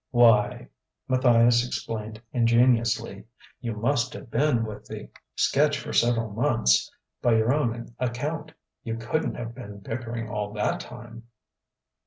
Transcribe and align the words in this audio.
"Why," 0.09 0.69
Matthias 1.07 1.63
explained 1.63 2.19
ingeniously, 2.33 3.25
"you 3.59 3.75
must 3.75 4.13
have 4.13 4.31
been 4.31 4.65
with 4.65 4.85
the 4.87 5.09
sketch 5.35 5.77
for 5.77 5.93
several 5.93 6.31
months, 6.31 6.89
by 7.21 7.35
your 7.35 7.53
own 7.53 7.93
account. 7.99 8.51
You 8.83 8.97
couldn't 8.97 9.35
have 9.35 9.53
been 9.53 9.77
bickering 9.77 10.27
all 10.27 10.53
that 10.53 10.79
time." 10.79 11.27